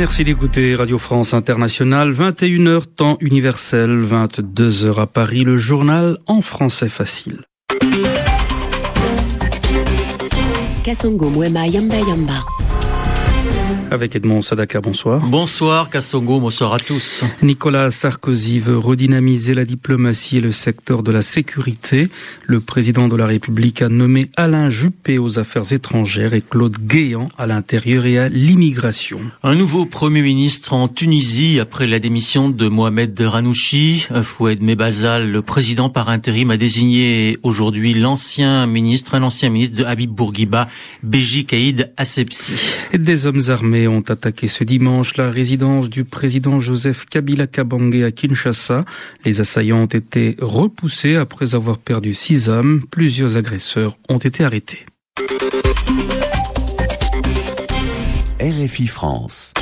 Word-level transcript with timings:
Merci 0.00 0.24
d'écouter 0.24 0.74
Radio 0.74 0.96
France 0.96 1.34
Internationale, 1.34 2.10
21h 2.10 2.86
temps 2.86 3.18
universel, 3.20 4.02
22h 4.02 4.98
à 4.98 5.06
Paris, 5.06 5.44
le 5.44 5.58
journal 5.58 6.16
en 6.26 6.40
français 6.40 6.88
facile. 6.88 7.40
Avec 13.92 14.14
Edmond 14.14 14.40
Sadaka, 14.40 14.80
bonsoir. 14.80 15.20
Bonsoir 15.20 15.90
Kassongo, 15.90 16.38
bonsoir 16.38 16.72
à 16.74 16.78
tous. 16.78 17.24
Nicolas 17.42 17.90
Sarkozy 17.90 18.60
veut 18.60 18.78
redynamiser 18.78 19.52
la 19.52 19.64
diplomatie 19.64 20.36
et 20.36 20.40
le 20.40 20.52
secteur 20.52 21.02
de 21.02 21.10
la 21.10 21.22
sécurité. 21.22 22.08
Le 22.46 22.60
président 22.60 23.08
de 23.08 23.16
la 23.16 23.26
République 23.26 23.82
a 23.82 23.88
nommé 23.88 24.30
Alain 24.36 24.68
Juppé 24.68 25.18
aux 25.18 25.40
affaires 25.40 25.72
étrangères 25.72 26.34
et 26.34 26.40
Claude 26.40 26.76
Guéant 26.78 27.30
à 27.36 27.48
l'intérieur 27.48 28.06
et 28.06 28.16
à 28.16 28.28
l'immigration. 28.28 29.22
Un 29.42 29.56
nouveau 29.56 29.86
Premier 29.86 30.22
ministre 30.22 30.72
en 30.72 30.86
Tunisie 30.86 31.58
après 31.58 31.88
la 31.88 31.98
démission 31.98 32.48
de 32.48 32.68
Mohamed 32.68 33.20
Ranouchi. 33.20 34.06
Foued 34.22 34.62
Mebazal, 34.62 35.32
le 35.32 35.42
président 35.42 35.88
par 35.88 36.10
intérim, 36.10 36.52
a 36.52 36.56
désigné 36.56 37.38
aujourd'hui 37.42 37.94
l'ancien 37.94 38.68
ministre, 38.68 39.16
un 39.16 39.24
ancien 39.24 39.50
ministre 39.50 39.76
de 39.76 39.84
Habib 39.84 40.10
Bourguiba, 40.10 40.68
Béji 41.02 41.44
Kaïd 41.44 41.90
Assepsi. 41.96 42.52
Et 42.92 42.98
des 42.98 43.26
hommes 43.26 43.42
armés 43.48 43.79
ont 43.88 44.00
attaqué 44.08 44.48
ce 44.48 44.64
dimanche 44.64 45.16
la 45.16 45.30
résidence 45.30 45.88
du 45.88 46.04
président 46.04 46.58
Joseph 46.58 47.06
Kabila 47.06 47.46
Kabange 47.46 48.02
à 48.02 48.10
Kinshasa. 48.10 48.84
Les 49.24 49.40
assaillants 49.40 49.82
ont 49.82 49.86
été 49.86 50.36
repoussés 50.40 51.16
après 51.16 51.54
avoir 51.54 51.78
perdu 51.78 52.14
six 52.14 52.48
hommes. 52.48 52.82
Plusieurs 52.90 53.36
agresseurs 53.36 53.96
ont 54.08 54.18
été 54.18 54.44
arrêtés. 54.44 54.86
RFI 58.40 58.86
France. 58.86 59.52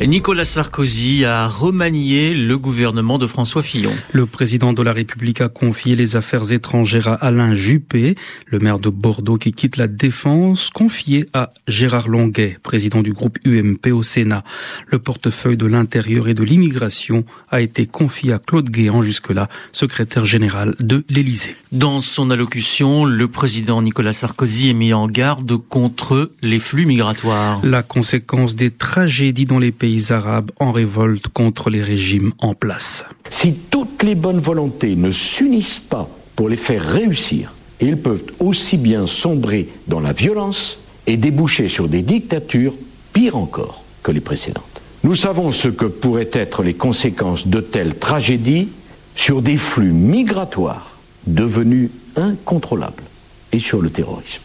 Nicolas 0.00 0.44
Sarkozy 0.44 1.24
a 1.24 1.46
remanié 1.46 2.34
le 2.34 2.58
gouvernement 2.58 3.16
de 3.16 3.28
François 3.28 3.62
Fillon. 3.62 3.92
Le 4.12 4.26
président 4.26 4.72
de 4.72 4.82
la 4.82 4.92
République 4.92 5.40
a 5.40 5.48
confié 5.48 5.94
les 5.94 6.16
affaires 6.16 6.50
étrangères 6.50 7.06
à 7.06 7.14
Alain 7.14 7.54
Juppé, 7.54 8.16
le 8.46 8.58
maire 8.58 8.80
de 8.80 8.88
Bordeaux 8.88 9.36
qui 9.36 9.52
quitte 9.52 9.76
la 9.76 9.86
défense, 9.86 10.70
confié 10.70 11.26
à 11.32 11.50
Gérard 11.68 12.08
Longuet, 12.08 12.58
président 12.62 13.02
du 13.02 13.12
groupe 13.12 13.38
UMP 13.44 13.92
au 13.92 14.02
Sénat. 14.02 14.42
Le 14.88 14.98
portefeuille 14.98 15.56
de 15.56 15.66
l'intérieur 15.66 16.28
et 16.28 16.34
de 16.34 16.42
l'immigration 16.42 17.24
a 17.48 17.60
été 17.60 17.86
confié 17.86 18.32
à 18.32 18.40
Claude 18.40 18.70
Guéant, 18.70 19.00
jusque-là 19.00 19.48
secrétaire 19.70 20.24
général 20.24 20.74
de 20.80 21.04
l'Élysée. 21.08 21.54
Dans 21.70 22.00
son 22.00 22.30
allocution, 22.30 23.04
le 23.04 23.28
président 23.28 23.80
Nicolas 23.80 24.12
Sarkozy 24.12 24.70
est 24.70 24.74
mis 24.74 24.92
en 24.92 25.06
garde 25.06 25.56
contre 25.56 26.32
les 26.42 26.58
flux 26.58 26.84
migratoires. 26.84 27.60
La 27.64 27.84
conséquence 27.84 28.56
des 28.56 28.70
tragédies 28.70 29.44
dans 29.44 29.60
les 29.60 29.70
pays 29.70 29.83
arabes 30.10 30.50
en 30.60 30.72
révolte 30.72 31.28
contre 31.28 31.70
les 31.70 31.82
régimes 31.82 32.32
en 32.38 32.54
place. 32.54 33.04
Si 33.30 33.54
toutes 33.70 34.02
les 34.02 34.14
bonnes 34.14 34.40
volontés 34.40 34.96
ne 34.96 35.10
s'unissent 35.10 35.78
pas 35.78 36.08
pour 36.36 36.48
les 36.48 36.56
faire 36.56 36.82
réussir, 36.82 37.52
ils 37.80 37.96
peuvent 37.96 38.24
aussi 38.38 38.76
bien 38.76 39.06
sombrer 39.06 39.68
dans 39.86 40.00
la 40.00 40.12
violence 40.12 40.80
et 41.06 41.16
déboucher 41.16 41.68
sur 41.68 41.88
des 41.88 42.02
dictatures 42.02 42.74
pires 43.12 43.36
encore 43.36 43.84
que 44.02 44.12
les 44.12 44.20
précédentes. 44.20 44.80
Nous 45.02 45.14
savons 45.14 45.50
ce 45.50 45.68
que 45.68 45.84
pourraient 45.84 46.30
être 46.32 46.62
les 46.62 46.74
conséquences 46.74 47.46
de 47.46 47.60
telles 47.60 47.98
tragédies 47.98 48.68
sur 49.16 49.42
des 49.42 49.58
flux 49.58 49.92
migratoires 49.92 50.96
devenus 51.26 51.90
incontrôlables 52.16 53.04
et 53.52 53.58
sur 53.58 53.82
le 53.82 53.90
terrorisme. 53.90 54.42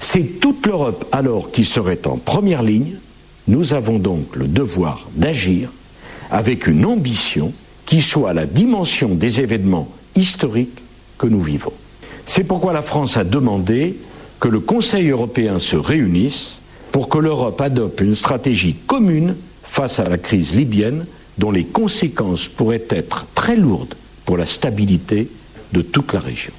C'est 0.00 0.40
toute 0.40 0.66
l'Europe 0.66 1.06
alors 1.12 1.50
qui 1.50 1.64
serait 1.64 2.06
en 2.06 2.18
première 2.18 2.62
ligne 2.62 2.96
nous 3.48 3.74
avons 3.74 3.98
donc 3.98 4.36
le 4.36 4.46
devoir 4.46 5.08
d'agir 5.14 5.70
avec 6.30 6.66
une 6.66 6.86
ambition 6.86 7.52
qui 7.86 8.00
soit 8.00 8.32
la 8.32 8.46
dimension 8.46 9.14
des 9.14 9.40
événements 9.40 9.88
historiques 10.16 10.78
que 11.18 11.26
nous 11.26 11.42
vivons. 11.42 11.72
C'est 12.26 12.44
pourquoi 12.44 12.72
la 12.72 12.82
France 12.82 13.16
a 13.16 13.24
demandé 13.24 13.96
que 14.40 14.48
le 14.48 14.60
Conseil 14.60 15.08
européen 15.08 15.58
se 15.58 15.76
réunisse 15.76 16.60
pour 16.90 17.08
que 17.08 17.18
l'Europe 17.18 17.60
adopte 17.60 18.00
une 18.00 18.14
stratégie 18.14 18.74
commune 18.86 19.36
face 19.62 19.98
à 19.98 20.08
la 20.08 20.18
crise 20.18 20.54
libyenne 20.54 21.06
dont 21.38 21.50
les 21.50 21.64
conséquences 21.64 22.48
pourraient 22.48 22.86
être 22.90 23.26
très 23.34 23.56
lourdes 23.56 23.94
pour 24.24 24.36
la 24.36 24.46
stabilité 24.46 25.28
de 25.72 25.82
toute 25.82 26.12
la 26.12 26.20
région. 26.20 26.52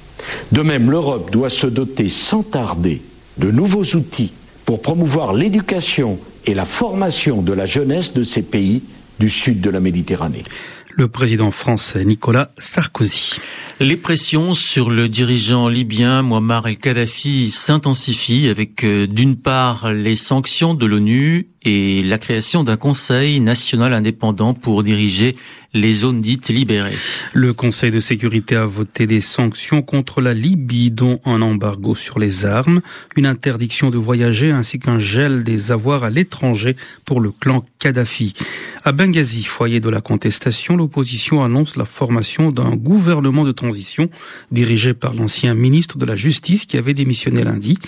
De 0.52 0.62
même, 0.62 0.90
l'Europe 0.90 1.30
doit 1.30 1.50
se 1.50 1.66
doter 1.66 2.08
sans 2.08 2.42
tarder 2.42 3.02
de 3.38 3.50
nouveaux 3.50 3.84
outils 3.96 4.32
pour 4.64 4.80
promouvoir 4.80 5.34
l'éducation 5.34 6.18
et 6.46 6.54
la 6.54 6.64
formation 6.64 7.42
de 7.42 7.52
la 7.52 7.66
jeunesse 7.66 8.12
de 8.12 8.22
ces 8.22 8.42
pays 8.42 8.82
du 9.18 9.28
sud 9.28 9.60
de 9.60 9.70
la 9.70 9.80
Méditerranée. 9.80 10.44
Le 10.96 11.08
président 11.08 11.50
français 11.50 12.04
Nicolas 12.04 12.50
Sarkozy. 12.58 13.40
Les 13.84 13.98
pressions 13.98 14.54
sur 14.54 14.88
le 14.88 15.10
dirigeant 15.10 15.68
libyen 15.68 16.22
Muammar 16.22 16.66
el-Kadhafi 16.66 17.50
s'intensifient 17.50 18.48
avec 18.48 18.82
euh, 18.82 19.06
d'une 19.06 19.36
part 19.36 19.92
les 19.92 20.16
sanctions 20.16 20.72
de 20.72 20.86
l'ONU 20.86 21.48
et 21.64 22.02
la 22.02 22.18
création 22.18 22.64
d'un 22.64 22.76
conseil 22.76 23.40
national 23.40 23.92
indépendant 23.92 24.54
pour 24.54 24.82
diriger 24.82 25.36
les 25.72 25.92
zones 25.92 26.20
dites 26.20 26.50
libérées. 26.50 26.96
Le 27.32 27.52
Conseil 27.52 27.90
de 27.90 27.98
sécurité 27.98 28.54
a 28.54 28.64
voté 28.64 29.06
des 29.08 29.20
sanctions 29.20 29.82
contre 29.82 30.20
la 30.20 30.32
Libye, 30.32 30.92
dont 30.92 31.20
un 31.24 31.42
embargo 31.42 31.96
sur 31.96 32.20
les 32.20 32.46
armes, 32.46 32.80
une 33.16 33.26
interdiction 33.26 33.90
de 33.90 33.98
voyager 33.98 34.52
ainsi 34.52 34.78
qu'un 34.78 35.00
gel 35.00 35.42
des 35.42 35.72
avoirs 35.72 36.04
à 36.04 36.10
l'étranger 36.10 36.76
pour 37.04 37.20
le 37.20 37.32
clan 37.32 37.64
Kadhafi. 37.80 38.34
À 38.84 38.92
Benghazi, 38.92 39.42
foyer 39.42 39.80
de 39.80 39.88
la 39.88 40.00
contestation, 40.00 40.76
l'opposition 40.76 41.42
annonce 41.42 41.76
la 41.76 41.86
formation 41.86 42.52
d'un 42.52 42.76
gouvernement 42.76 43.42
de 43.42 43.52
transition 43.52 43.73
dirigé 44.50 44.94
par 44.94 45.14
l'ancien 45.14 45.54
ministre 45.54 45.98
de 45.98 46.04
la 46.04 46.16
Justice 46.16 46.66
qui 46.66 46.76
avait 46.76 46.94
démissionné 46.94 47.44
lundi. 47.44 47.78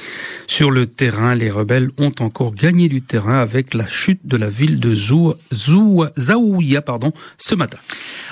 Sur 0.47 0.71
le 0.71 0.87
terrain, 0.87 1.35
les 1.35 1.51
rebelles 1.51 1.91
ont 1.99 2.13
encore 2.21 2.55
gagné 2.55 2.89
du 2.89 3.03
terrain 3.03 3.39
avec 3.39 3.75
la 3.75 3.87
chute 3.87 4.21
de 4.25 4.37
la 4.37 4.49
ville 4.49 4.81
de 4.81 4.93
Zou, 4.93 5.35
Zou, 5.53 6.05
Zaouia 6.19 6.83
pardon, 6.83 7.13
ce 7.39 7.55
matin. 7.55 7.79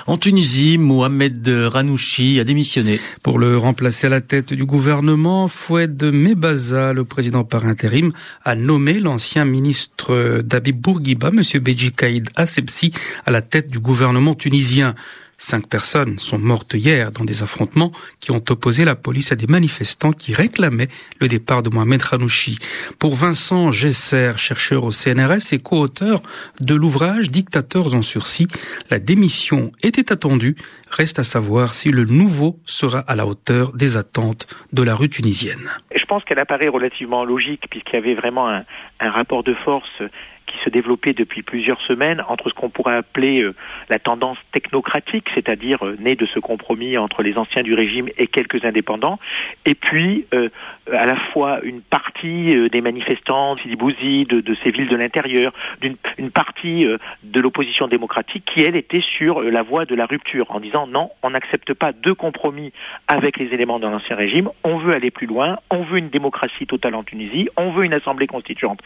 En 0.07 0.17
Tunisie, 0.17 0.77
Mohamed 0.77 1.47
Ranouchi 1.47 2.39
a 2.39 2.43
démissionné. 2.43 2.99
Pour 3.23 3.39
le 3.39 3.57
remplacer 3.57 4.07
à 4.07 4.09
la 4.11 4.21
tête 4.21 4.53
du 4.53 4.65
gouvernement, 4.65 5.47
Foued 5.47 6.03
Mebaza, 6.03 6.93
le 6.93 7.03
président 7.05 7.43
par 7.43 7.65
intérim, 7.65 8.11
a 8.43 8.55
nommé 8.55 8.99
l'ancien 8.99 9.45
ministre 9.45 10.41
d'Abib 10.43 10.79
Bourguiba, 10.79 11.29
M. 11.29 11.41
Beji 11.61 11.91
Kaïd 11.91 12.29
Assebsi, 12.35 12.91
à 13.25 13.31
la 13.31 13.41
tête 13.41 13.69
du 13.69 13.79
gouvernement 13.79 14.35
tunisien. 14.35 14.95
Cinq 15.37 15.67
personnes 15.67 16.17
sont 16.17 16.39
mortes 16.39 16.73
hier 16.73 17.11
dans 17.11 17.25
des 17.25 17.43
affrontements 17.43 17.91
qui 18.19 18.31
ont 18.31 18.43
opposé 18.49 18.85
la 18.85 18.95
police 18.95 19.31
à 19.31 19.35
des 19.35 19.47
manifestants 19.47 20.13
qui 20.13 20.33
réclamaient 20.33 20.87
le 21.19 21.27
départ 21.27 21.61
de 21.61 21.69
Mohamed 21.69 22.01
Ranouchi. 22.01 22.57
Pour 22.99 23.15
Vincent 23.15 23.69
Gesser, 23.69 24.31
chercheur 24.37 24.83
au 24.85 24.91
CNRS 24.91 25.53
et 25.53 25.59
co-auteur 25.59 26.21
de 26.59 26.73
l'ouvrage 26.73 27.31
Dictateurs 27.31 27.95
en 27.95 28.01
sursis, 28.01 28.47
la 28.89 28.99
démission 28.99 29.71
était 29.83 30.11
attendue. 30.11 30.55
Reste 30.89 31.19
à 31.19 31.23
savoir 31.23 31.73
si 31.73 31.89
le 31.89 32.05
nouveau 32.05 32.59
sera 32.65 32.99
à 32.99 33.15
la 33.15 33.25
hauteur 33.25 33.73
des 33.73 33.97
attentes 33.97 34.47
de 34.71 34.83
la 34.83 34.95
rue 34.95 35.09
tunisienne. 35.09 35.69
Pense 36.05 36.23
qu'elle 36.23 36.39
apparaît 36.39 36.67
relativement 36.67 37.25
logique 37.25 37.65
puisqu'il 37.69 37.95
y 37.95 37.97
avait 37.97 38.15
vraiment 38.15 38.49
un, 38.49 38.63
rapport 38.99 39.43
de 39.43 39.53
force 39.53 40.01
qui 40.47 40.57
se 40.63 40.69
développait 40.69 41.13
depuis 41.13 41.41
plusieurs 41.41 41.81
semaines 41.81 42.23
entre 42.27 42.49
ce 42.49 42.53
qu'on 42.53 42.69
pourrait 42.69 42.95
appeler 42.95 43.43
euh, 43.43 43.55
la 43.89 43.99
tendance 43.99 44.37
technocratique, 44.51 45.27
c'est-à-dire 45.33 45.85
euh, 45.85 45.97
née 45.99 46.15
de 46.15 46.25
ce 46.25 46.39
compromis 46.39 46.97
entre 46.97 47.23
les 47.23 47.37
anciens 47.37 47.63
du 47.63 47.73
régime 47.73 48.09
et 48.17 48.27
quelques 48.27 48.63
indépendants, 48.63 49.19
et 49.65 49.75
puis 49.75 50.25
euh, 50.33 50.49
à 50.91 51.05
la 51.05 51.15
fois 51.31 51.59
une 51.63 51.81
partie 51.81 52.51
des 52.69 52.81
manifestants, 52.81 53.57
Sidi 53.57 53.75
Bouzi, 53.75 54.25
de, 54.25 54.55
ces 54.63 54.71
villes 54.71 54.87
de 54.87 54.95
l'intérieur, 54.95 55.53
d'une 55.81 55.95
une 56.17 56.31
partie 56.31 56.85
de 57.23 57.41
l'opposition 57.41 57.87
démocratique 57.87 58.43
qui, 58.45 58.61
elle, 58.63 58.75
était 58.75 59.01
sur 59.17 59.41
la 59.41 59.63
voie 59.63 59.85
de 59.85 59.95
la 59.95 60.05
rupture, 60.05 60.51
en 60.51 60.59
disant 60.59 60.87
non, 60.87 61.09
on 61.23 61.31
n'accepte 61.31 61.73
pas 61.73 61.91
de 61.91 62.11
compromis 62.11 62.71
avec 63.07 63.37
les 63.37 63.53
éléments 63.53 63.79
de 63.79 63.87
l'ancien 63.87 64.15
régime, 64.15 64.49
on 64.63 64.77
veut 64.77 64.93
aller 64.93 65.11
plus 65.11 65.27
loin, 65.27 65.57
on 65.71 65.81
veut 65.83 65.94
une 65.97 66.09
démocratie 66.09 66.67
totale 66.67 66.95
en 66.95 67.03
Tunisie, 67.03 67.49
on 67.57 67.71
veut 67.71 67.85
une 67.85 67.93
assemblée 67.93 68.27
constituante. 68.27 68.79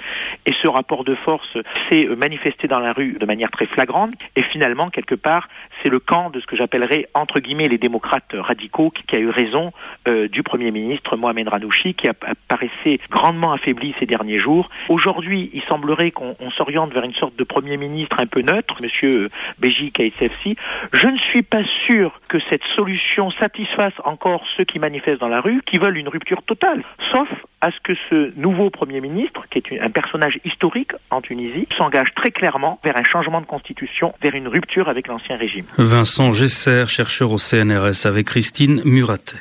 Et 0.46 0.54
ce 0.62 0.68
rapport 0.68 1.04
de 1.04 1.16
force 1.16 1.58
s'est 1.90 2.08
manifesté 2.18 2.68
dans 2.68 2.80
la 2.80 2.94
rue 2.94 3.14
de 3.14 3.26
manière 3.26 3.52
très 3.52 3.66
flagrante, 3.66 4.14
et 4.36 4.44
finalement, 4.44 4.90
quelque 4.90 5.16
part, 5.16 5.48
c'est 5.84 5.90
le 5.90 6.00
camp 6.00 6.30
de 6.30 6.40
ce 6.40 6.46
que 6.46 6.56
j'appellerais 6.56 7.08
entre 7.14 7.40
guillemets 7.40 7.68
les 7.68 7.78
démocrates 7.78 8.34
radicaux 8.34 8.92
qui, 8.92 9.16
a 9.16 9.20
eu 9.20 9.30
raison 9.30 9.72
euh, 10.08 10.28
du 10.28 10.44
Premier 10.44 10.72
ministre 10.72 11.18
Mohamed 11.18 11.50
Ranouchi 11.50 11.94
qui 11.94 12.08
apparaissait 12.08 13.00
grandement 13.10 13.54
affaibli 13.54 13.94
ces 14.00 14.06
derniers 14.06 14.38
jours. 14.38 14.70
Aujourd'hui, 14.88 15.50
il 15.54 15.62
semblerait 15.64 16.12
qu'on 16.12 16.36
s'oriente 16.56 16.94
vers 16.94 17.04
une 17.04 17.14
sorte 17.14 17.36
de 17.36 17.44
Premier 17.44 17.78
ministre 17.78 18.16
un 18.20 18.28
peu 18.28 18.42
neutre, 18.42 18.76
Monsieur 18.82 19.28
Béji 19.60 19.92
Kaïsefsi. 19.92 20.56
Je 20.94 21.08
ne 21.08 21.18
suis 21.18 21.44
pas 21.44 21.64
sûr 21.88 22.20
que 22.30 22.38
cette 22.50 22.64
solution 22.78 23.32
satisfasse 23.32 23.94
encore 24.04 24.44
ceux 24.58 24.66
qui 24.66 24.80
manifestent 24.80 25.22
dans 25.22 25.28
la 25.28 25.42
rue, 25.42 25.62
qui 25.66 25.78
veulent 25.78 25.98
une 25.98 26.10
rupture 26.10 26.42
totale, 26.44 26.84
sauf 27.12 27.28
à 27.62 27.72
ce 27.72 27.80
que 27.84 27.94
ce 28.10 28.38
nouveau 28.40 28.70
Premier 28.70 29.02
ministre, 29.02 29.46
qui 29.50 29.60
est 29.60 29.82
un 29.82 29.90
personnage 29.90 30.40
historique 30.46 30.92
en 31.10 31.22
Tunisie, 31.22 31.68
s'engage 31.78 32.14
très 32.16 32.32
clairement 32.32 32.80
vers 32.84 32.98
un 32.98 33.04
changement 33.04 33.42
de 33.42 33.46
constitution, 33.46 34.14
vers 34.22 34.36
une 34.36 34.48
rupture 34.48 34.90
avec 34.90 35.08
l'ancien 35.08 35.36
régime. 35.36 35.66
Vincent 35.78 36.32
Gesser, 36.32 36.86
chercheur 36.88 37.32
au 37.32 37.38
CNRS 37.38 38.06
avec 38.06 38.28
Christine 38.28 38.82
Muratet. 38.84 39.38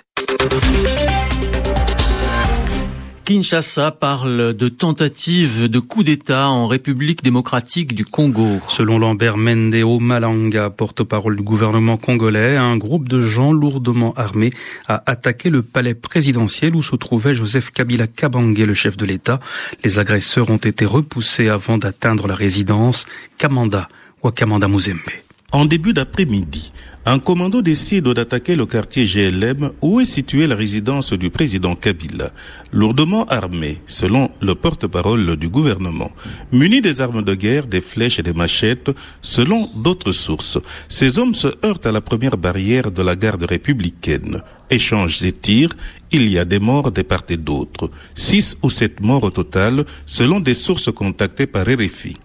Kinshasa 3.29 3.91
parle 3.91 4.55
de 4.55 4.71
tentative 4.71 5.69
de 5.69 5.79
coup 5.81 6.03
d'État 6.03 6.49
en 6.49 6.67
République 6.67 7.23
démocratique 7.23 7.95
du 7.95 8.07
Congo. 8.07 8.59
Selon 8.69 8.99
Lambert 8.99 9.37
Mendeo 9.37 9.99
Malanga, 9.99 10.71
porte-parole 10.71 11.37
du 11.37 11.43
gouvernement 11.43 11.99
congolais, 11.99 12.57
un 12.57 12.79
groupe 12.79 13.07
de 13.07 13.21
gens 13.21 13.53
lourdement 13.53 14.15
armés 14.15 14.55
a 14.87 15.03
attaqué 15.05 15.51
le 15.51 15.61
palais 15.61 15.93
présidentiel 15.93 16.75
où 16.75 16.83
se 16.83 16.97
trouvait 16.97 17.35
Joseph 17.35 17.71
Kabila 17.71 18.07
Kabange, 18.07 18.57
le 18.57 18.73
chef 18.73 18.97
de 18.97 19.05
l'État. 19.05 19.41
Les 19.85 19.99
agresseurs 19.99 20.49
ont 20.49 20.57
été 20.57 20.87
repoussés 20.87 21.51
avant 21.51 21.77
d'atteindre 21.77 22.29
la 22.29 22.35
résidence 22.35 23.05
Kamanda 23.37 23.89
ou 24.23 24.31
Kamanda 24.31 24.69
Muzembe. 24.69 25.28
En 25.51 25.65
début 25.65 25.95
d'après-midi, 25.95 26.73
un 27.07 27.19
commando 27.19 27.63
décide 27.63 28.07
d'attaquer 28.09 28.55
le 28.55 28.67
quartier 28.67 29.07
GLM 29.07 29.71
où 29.81 29.99
est 29.99 30.05
située 30.05 30.47
la 30.47 30.55
résidence 30.55 31.15
du 31.15 31.31
président 31.31 31.75
Kabila, 31.75 32.33
lourdement 32.71 33.25
armé, 33.25 33.79
selon 33.87 34.31
le 34.43 34.55
porte-parole 34.55 35.39
du 35.39 35.49
gouvernement, 35.49 36.13
muni 36.53 36.83
des 36.83 37.01
armes 37.01 37.23
de 37.23 37.35
guerre, 37.35 37.67
des 37.67 37.81
flèches 37.81 38.19
et 38.19 38.23
des 38.23 38.35
machettes, 38.35 38.91
selon 39.23 39.71
d'autres 39.75 40.13
sources. 40.13 40.59
Ces 40.91 41.19
hommes 41.19 41.35
se 41.35 41.49
heurtent 41.65 41.87
à 41.87 41.93
la 41.93 42.03
première 42.03 42.37
barrière 42.37 42.91
de 42.91 43.03
la 43.03 43.17
garde 43.17 43.45
républicaine. 43.45 44.43
Échange 44.69 45.23
et 45.23 45.33
tirs, 45.33 45.71
il 46.13 46.29
y 46.29 46.39
a 46.39 46.45
des 46.45 46.59
morts 46.59 46.93
des 46.93 47.05
part 47.05 47.25
et 47.31 47.39
d'autre. 47.39 47.91
Six 48.15 48.59
ou 48.63 48.69
sept 48.69 49.01
morts 49.01 49.25
au 49.25 49.31
total, 49.31 49.87
selon 50.05 50.41
des 50.41 50.53
sources 50.53 50.93
contactées 50.93 51.47
par 51.47 51.65
RFI. 51.65 52.19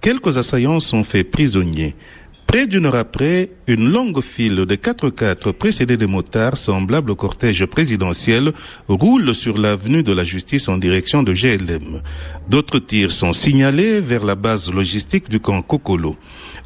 Quelques 0.00 0.38
assaillants 0.38 0.80
sont 0.80 1.04
faits 1.04 1.30
prisonniers. 1.30 1.94
Près 2.50 2.66
d'une 2.66 2.86
heure 2.86 2.96
après, 2.96 3.48
une 3.68 3.88
longue 3.92 4.20
file 4.20 4.56
de 4.56 4.74
4x4 4.74 5.52
précédée 5.52 5.96
de 5.96 6.06
motards 6.06 6.56
semblables 6.56 7.12
au 7.12 7.14
cortège 7.14 7.64
présidentiel 7.66 8.50
roule 8.88 9.36
sur 9.36 9.56
l'avenue 9.56 10.02
de 10.02 10.12
la 10.12 10.24
justice 10.24 10.68
en 10.68 10.76
direction 10.76 11.22
de 11.22 11.32
GLM. 11.32 12.02
D'autres 12.48 12.80
tirs 12.80 13.12
sont 13.12 13.32
signalés 13.32 14.00
vers 14.00 14.24
la 14.24 14.34
base 14.34 14.72
logistique 14.72 15.28
du 15.28 15.38
camp 15.38 15.62
Kokolo. 15.62 16.16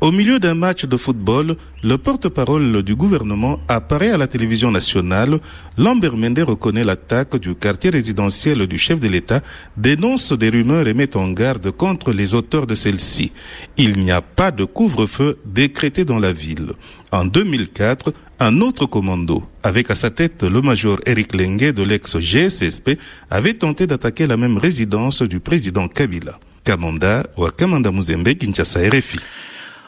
Au 0.05 0.13
milieu 0.13 0.39
d'un 0.39 0.55
match 0.55 0.85
de 0.85 0.99
football, 0.99 1.57
le 1.83 1.97
porte-parole 1.97 2.83
du 2.83 2.95
gouvernement 2.95 3.59
apparaît 3.69 4.11
à 4.11 4.19
la 4.19 4.27
télévision 4.27 4.71
nationale. 4.71 5.39
Lambert 5.79 6.19
Mende 6.19 6.41
reconnaît 6.41 6.85
l'attaque 6.85 7.37
du 7.37 7.55
quartier 7.55 7.89
résidentiel 7.89 8.67
du 8.67 8.77
chef 8.77 9.01
de 9.01 9.09
l'État, 9.09 9.41
dénonce 9.79 10.35
des 10.35 10.51
rumeurs 10.51 10.87
et 10.89 10.93
met 10.93 11.17
en 11.17 11.31
garde 11.33 11.71
contre 11.71 12.13
les 12.13 12.35
auteurs 12.35 12.67
de 12.67 12.75
celles-ci. 12.75 13.33
Il 13.79 13.99
n'y 13.99 14.11
a 14.11 14.21
pas 14.21 14.51
de 14.51 14.67
couvre-feu 14.67 15.39
décrété 15.47 16.05
dans 16.05 16.19
la 16.19 16.35
ville. 16.35 16.73
En 17.11 17.25
2004, 17.25 18.13
un 18.41 18.61
autre 18.61 18.85
commando, 18.85 19.43
avec 19.63 19.91
à 19.91 19.95
sa 19.95 20.11
tête 20.11 20.43
le 20.43 20.61
major 20.61 20.99
Eric 21.07 21.35
Lengue 21.35 21.73
de 21.73 21.83
l'ex-GSSP, 21.83 22.99
avait 23.31 23.55
tenté 23.55 23.87
d'attaquer 23.87 24.27
la 24.27 24.37
même 24.37 24.59
résidence 24.59 25.23
du 25.23 25.41
président 25.41 25.89
Kabila. 25.89 26.39
Kamanda 26.63 27.25
ou 27.39 27.47
Kamanda 27.47 27.91
Muzembe, 27.91 28.35
Kinshasa 28.35 28.81
RFI. 28.81 29.19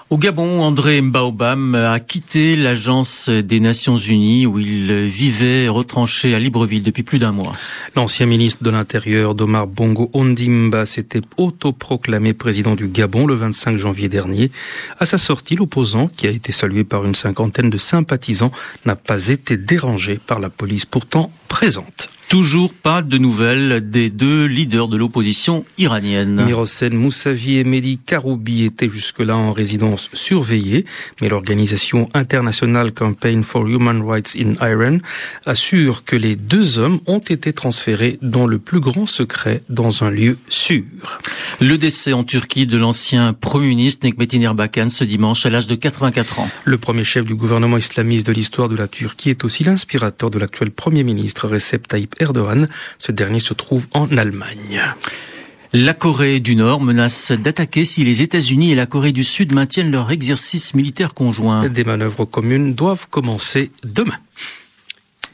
Au 0.08 0.18
Gabon, 0.18 0.62
André 0.62 1.00
Mbaobam 1.00 1.74
a 1.74 1.98
quitté 1.98 2.54
l'agence 2.54 3.28
des 3.28 3.58
Nations 3.58 3.98
Unies 3.98 4.46
où 4.46 4.60
il 4.60 4.92
vivait 5.06 5.66
retranché 5.66 6.32
à 6.32 6.38
Libreville 6.38 6.84
depuis 6.84 7.02
plus 7.02 7.18
d'un 7.18 7.32
mois. 7.32 7.54
L'ancien 7.96 8.26
ministre 8.26 8.62
de 8.62 8.70
l'Intérieur 8.70 9.34
d'Omar 9.34 9.66
Bongo 9.66 10.08
Ondimba 10.12 10.86
s'était 10.86 11.22
autoproclamé 11.36 12.34
président 12.34 12.76
du 12.76 12.86
Gabon 12.86 13.26
le 13.26 13.34
25 13.34 13.78
janvier 13.78 14.08
dernier. 14.08 14.52
À 15.00 15.06
sa 15.06 15.18
sortie, 15.18 15.56
l'opposant, 15.56 16.06
qui 16.06 16.28
a 16.28 16.30
été 16.30 16.52
salué 16.52 16.84
par 16.84 17.04
une 17.04 17.16
cinquantaine 17.16 17.68
de 17.68 17.78
sympathisants, 17.78 18.52
n'a 18.84 18.94
pas 18.94 19.26
été 19.26 19.56
dérangé 19.56 20.20
par 20.24 20.38
la 20.38 20.50
police 20.50 20.84
pourtant 20.84 21.32
présente. 21.48 22.10
Toujours 22.28 22.74
pas 22.74 23.02
de 23.02 23.18
nouvelles 23.18 23.88
des 23.88 24.10
deux 24.10 24.46
leaders 24.46 24.88
de 24.88 24.96
l'opposition 24.96 25.64
iranienne. 25.78 26.44
Mirosen 26.44 26.92
Moussavi 26.92 27.58
et 27.58 27.64
Mehdi 27.64 27.98
Karoubi 28.04 28.64
étaient 28.64 28.88
jusque-là 28.88 29.36
en 29.36 29.52
résidence 29.52 30.10
surveillée, 30.12 30.86
mais 31.20 31.28
l'organisation 31.28 32.10
internationale 32.14 32.92
Campaign 32.92 33.44
for 33.44 33.68
Human 33.68 34.02
Rights 34.02 34.36
in 34.36 34.54
Iran 34.60 34.98
assure 35.44 36.04
que 36.04 36.16
les 36.16 36.34
deux 36.34 36.80
hommes 36.80 36.98
ont 37.06 37.20
été 37.20 37.52
transférés 37.52 38.18
dans 38.22 38.48
le 38.48 38.58
plus 38.58 38.80
grand 38.80 39.06
secret 39.06 39.62
dans 39.68 40.02
un 40.02 40.10
lieu 40.10 40.36
sûr. 40.48 40.82
Le 41.60 41.78
décès 41.78 42.12
en 42.12 42.24
Turquie 42.24 42.66
de 42.66 42.76
l'ancien 42.76 43.32
Premier 43.32 43.68
ministre 43.68 44.06
Nekmetin 44.06 44.42
Erbakan 44.42 44.90
ce 44.90 45.04
dimanche 45.04 45.46
à 45.46 45.50
l'âge 45.50 45.66
de 45.66 45.74
84 45.74 46.40
ans. 46.40 46.50
Le 46.64 46.78
premier 46.78 47.04
chef 47.04 47.24
du 47.24 47.34
gouvernement 47.34 47.76
islamiste 47.76 48.26
de 48.26 48.32
l'histoire 48.32 48.68
de 48.68 48.76
la 48.76 48.88
Turquie 48.88 49.30
est 49.30 49.44
aussi 49.44 49.64
l'inspirateur 49.64 50.30
de 50.30 50.38
l'actuel 50.38 50.70
Premier 50.70 51.02
ministre 51.02 51.48
Recep 51.48 51.88
Tayyip 51.88 52.14
Erdogan. 52.20 52.68
Ce 52.98 53.12
dernier 53.12 53.40
se 53.40 53.54
trouve 53.54 53.86
en 53.94 54.08
Allemagne. 54.16 54.82
La 55.72 55.94
Corée 55.94 56.40
du 56.40 56.56
Nord 56.56 56.80
menace 56.80 57.32
d'attaquer 57.32 57.84
si 57.84 58.04
les 58.04 58.22
États-Unis 58.22 58.72
et 58.72 58.74
la 58.74 58.86
Corée 58.86 59.12
du 59.12 59.24
Sud 59.24 59.52
maintiennent 59.52 59.90
leur 59.90 60.10
exercice 60.10 60.74
militaire 60.74 61.12
conjoint. 61.12 61.68
Des 61.68 61.84
manœuvres 61.84 62.24
communes 62.24 62.74
doivent 62.74 63.06
commencer 63.10 63.70
demain. 63.84 64.18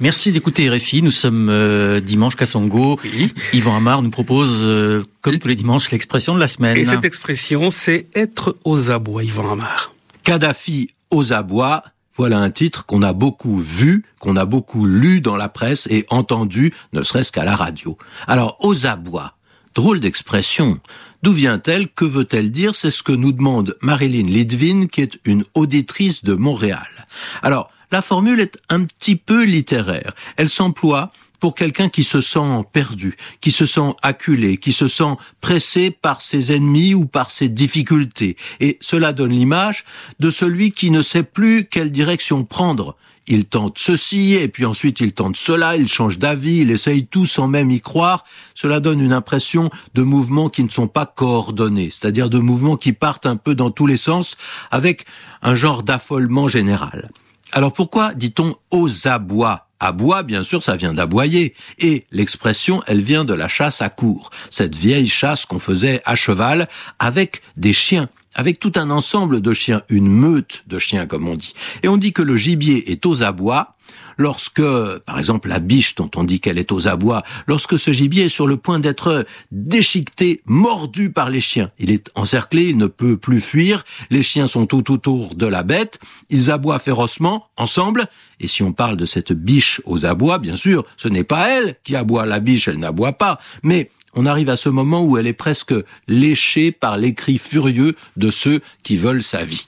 Merci 0.00 0.32
d'écouter 0.32 0.68
RFI. 0.68 1.02
Nous 1.02 1.10
sommes 1.10 1.48
euh, 1.48 2.00
dimanche 2.00 2.36
Kassongo. 2.36 2.98
Oui. 3.04 3.32
Yvan 3.52 3.76
Amar 3.76 4.02
nous 4.02 4.10
propose, 4.10 4.62
euh, 4.62 5.04
comme 5.20 5.38
tous 5.38 5.48
les 5.48 5.54
dimanches, 5.54 5.90
l'expression 5.90 6.34
de 6.34 6.40
la 6.40 6.48
semaine. 6.48 6.76
Et 6.76 6.84
cette 6.84 7.04
expression, 7.04 7.70
c'est 7.70 8.06
être 8.14 8.56
aux 8.64 8.90
abois, 8.90 9.24
Yvan 9.24 9.52
Amar. 9.52 9.94
Kadhafi 10.24 10.90
aux 11.10 11.32
abois, 11.32 11.82
voilà 12.16 12.38
un 12.38 12.50
titre 12.50 12.84
qu'on 12.86 13.02
a 13.02 13.12
beaucoup 13.12 13.58
vu, 13.58 14.04
qu'on 14.18 14.36
a 14.36 14.44
beaucoup 14.44 14.86
lu 14.86 15.20
dans 15.20 15.36
la 15.36 15.48
presse 15.48 15.86
et 15.90 16.06
entendu, 16.10 16.72
ne 16.92 17.02
serait-ce 17.02 17.32
qu'à 17.32 17.44
la 17.44 17.56
radio. 17.56 17.96
Alors, 18.26 18.56
aux 18.60 18.86
abois, 18.86 19.34
drôle 19.74 20.00
d'expression. 20.00 20.78
D'où 21.22 21.32
vient-elle? 21.32 21.88
Que 21.88 22.04
veut-elle 22.04 22.50
dire? 22.50 22.74
C'est 22.74 22.90
ce 22.90 23.02
que 23.02 23.12
nous 23.12 23.32
demande 23.32 23.76
Marilyn 23.80 24.26
Lidvin, 24.26 24.86
qui 24.86 25.02
est 25.02 25.20
une 25.24 25.44
auditrice 25.54 26.24
de 26.24 26.34
Montréal. 26.34 27.06
Alors, 27.42 27.70
la 27.92 28.02
formule 28.02 28.40
est 28.40 28.58
un 28.68 28.84
petit 28.84 29.16
peu 29.16 29.44
littéraire. 29.44 30.12
Elle 30.36 30.48
s'emploie 30.48 31.12
pour 31.38 31.55
quelqu'un 31.55 31.88
qui 31.88 32.05
se 32.05 32.20
sent 32.20 32.64
perdu, 32.72 33.17
qui 33.40 33.50
se 33.50 33.67
sent 33.67 33.94
acculé, 34.02 34.56
qui 34.58 34.72
se 34.72 34.88
sent 34.88 35.17
pressé 35.40 35.90
par 35.90 36.22
ses 36.22 36.52
ennemis 36.52 36.94
ou 36.94 37.05
par 37.05 37.31
ses 37.31 37.48
difficultés. 37.48 38.36
Et 38.60 38.78
cela 38.81 39.12
donne 39.12 39.32
l'image 39.32 39.84
de 40.20 40.31
celui 40.31 40.70
qui 40.70 40.90
ne 40.90 41.02
sait 41.02 41.24
plus 41.24 41.64
quelle 41.64 41.90
direction 41.90 42.44
prendre. 42.44 42.96
Il 43.26 43.44
tente 43.44 43.78
ceci, 43.78 44.34
et 44.34 44.48
puis 44.48 44.64
ensuite 44.64 45.00
il 45.00 45.12
tente 45.12 45.36
cela, 45.36 45.76
il 45.76 45.88
change 45.88 46.19
d'avis, 46.19 46.58
il 46.58 46.70
essaye 46.70 47.06
tout 47.06 47.26
sans 47.26 47.48
même 47.48 47.70
y 47.70 47.81
croire. 47.81 48.24
Cela 48.55 48.81
donne 48.81 49.00
une 49.00 49.12
impression 49.12 49.69
de 49.94 50.02
mouvements 50.02 50.48
qui 50.48 50.64
ne 50.64 50.70
sont 50.70 50.88
pas 50.88 51.06
coordonnés, 51.06 51.90
c'est-à-dire 51.90 52.31
de 52.31 52.38
mouvements 52.38 52.76
qui 52.76 52.93
partent 52.93 53.26
un 53.26 53.36
peu 53.36 53.55
dans 53.55 53.70
tous 53.70 53.86
les 53.86 53.96
sens, 53.96 54.36
avec 54.70 55.06
un 55.43 55.55
genre 55.55 55.82
d'affolement 55.82 56.48
général. 56.48 57.10
Alors 57.52 57.72
pourquoi 57.72 58.14
dit-on 58.14 58.56
aux 58.70 59.06
abois? 59.06 59.68
Aboie, 59.78 60.22
bien 60.22 60.42
sûr, 60.42 60.62
ça 60.62 60.76
vient 60.76 60.94
d'aboyer. 60.94 61.54
Et 61.78 62.06
l'expression, 62.12 62.82
elle 62.86 63.02
vient 63.02 63.24
de 63.24 63.34
la 63.34 63.48
chasse 63.48 63.82
à 63.82 63.90
cour. 63.90 64.30
Cette 64.50 64.76
vieille 64.76 65.08
chasse 65.08 65.44
qu'on 65.44 65.58
faisait 65.58 66.00
à 66.04 66.14
cheval 66.14 66.68
avec 66.98 67.42
des 67.56 67.72
chiens 67.72 68.08
avec 68.34 68.60
tout 68.60 68.72
un 68.77 68.91
ensemble 68.91 69.41
de 69.41 69.53
chiens, 69.53 69.82
une 69.89 70.08
meute 70.08 70.65
de 70.67 70.79
chiens 70.79 71.06
comme 71.06 71.29
on 71.29 71.36
dit. 71.36 71.55
Et 71.82 71.89
on 71.89 71.96
dit 71.96 72.12
que 72.12 72.22
le 72.22 72.36
gibier 72.36 72.91
est 72.93 73.05
aux 73.06 73.22
abois 73.22 73.77
lorsque, 74.19 74.62
par 75.06 75.19
exemple, 75.19 75.48
la 75.48 75.58
biche 75.58 75.94
dont 75.94 76.10
on 76.17 76.24
dit 76.24 76.41
qu'elle 76.41 76.58
est 76.58 76.72
aux 76.72 76.89
abois, 76.89 77.22
lorsque 77.46 77.79
ce 77.79 77.93
gibier 77.93 78.24
est 78.24 78.29
sur 78.29 78.46
le 78.46 78.56
point 78.56 78.79
d'être 78.79 79.27
déchiqueté, 79.51 80.43
mordu 80.46 81.10
par 81.10 81.31
les 81.31 81.41
chiens. 81.41 81.70
Il 81.79 81.91
est 81.91 82.10
encerclé, 82.15 82.69
il 82.69 82.77
ne 82.77 82.86
peut 82.86 83.17
plus 83.17 83.41
fuir, 83.41 83.84
les 84.10 84.22
chiens 84.22 84.46
sont 84.46 84.67
tout 84.67 84.93
autour 84.93 85.34
de 85.34 85.46
la 85.46 85.62
bête, 85.62 85.98
ils 86.31 86.51
aboient 86.51 86.79
férocement, 86.79 87.48
ensemble, 87.56 88.06
et 88.41 88.48
si 88.48 88.62
on 88.62 88.72
parle 88.72 88.96
de 88.96 89.06
cette 89.06 89.32
biche 89.32 89.81
aux 89.84 90.05
abois, 90.05 90.39
bien 90.39 90.56
sûr, 90.56 90.84
ce 90.96 91.08
n'est 91.08 91.24
pas 91.24 91.48
elle 91.48 91.77
qui 91.84 91.96
aboie, 91.96 92.27
la 92.27 92.41
biche, 92.41 92.69
elle 92.69 92.79
n'aboie 92.79 93.12
pas, 93.12 93.39
mais 93.62 93.91
on 94.14 94.26
arrive 94.26 94.50
à 94.50 94.56
ce 94.56 94.69
moment 94.69 95.02
où 95.04 95.16
elle 95.19 95.26
est 95.26 95.32
presque 95.32 95.74
léchée 96.08 96.72
par 96.72 96.96
les 96.96 97.14
cris 97.14 97.38
furieux 97.38 97.94
de 98.16 98.31
ceux 98.31 98.60
qui 98.82 98.96
veulent 98.96 99.22
sa 99.22 99.44
vie. 99.44 99.66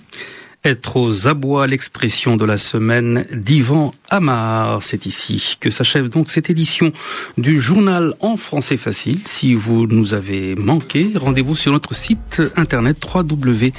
Être 0.65 0.97
aux 0.97 1.29
abois, 1.29 1.67
l'expression 1.67 2.37
de 2.39 2.47
la 2.47 2.57
semaine 2.57 3.27
d'Ivan 3.33 3.93
Amar. 4.09 4.83
C'est 4.83 5.05
ici 5.05 5.59
que 5.61 5.69
s'achève 5.69 6.09
donc 6.09 6.31
cette 6.31 6.49
édition 6.49 6.91
du 7.37 7.61
journal 7.61 8.15
en 8.21 8.39
français 8.39 8.79
facile. 8.79 9.21
Si 9.27 9.55
vous 9.55 9.87
nous 9.87 10.15
avez 10.15 10.55
manqué, 10.55 11.13
rendez-vous 11.17 11.55
sur 11.55 11.71
notre 11.73 11.95
site 11.95 12.41
internet 12.57 12.97
www.rfi.fr. 13.15 13.75